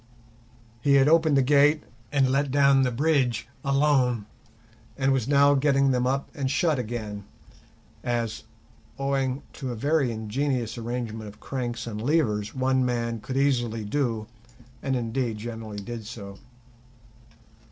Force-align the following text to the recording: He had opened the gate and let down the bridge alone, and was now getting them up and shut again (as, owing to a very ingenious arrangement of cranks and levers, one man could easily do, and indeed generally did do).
He 0.79 0.95
had 0.95 1.07
opened 1.07 1.37
the 1.37 1.43
gate 1.43 1.83
and 2.11 2.31
let 2.31 2.49
down 2.49 2.81
the 2.81 2.89
bridge 2.89 3.47
alone, 3.63 4.25
and 4.97 5.13
was 5.13 5.27
now 5.27 5.53
getting 5.53 5.91
them 5.91 6.07
up 6.07 6.31
and 6.33 6.49
shut 6.49 6.79
again 6.79 7.23
(as, 8.03 8.45
owing 8.97 9.43
to 9.53 9.71
a 9.71 9.75
very 9.75 10.11
ingenious 10.11 10.75
arrangement 10.75 11.27
of 11.27 11.39
cranks 11.39 11.85
and 11.85 12.01
levers, 12.01 12.55
one 12.55 12.83
man 12.83 13.19
could 13.19 13.37
easily 13.37 13.85
do, 13.85 14.25
and 14.81 14.95
indeed 14.95 15.37
generally 15.37 15.77
did 15.77 16.03
do). 16.03 16.37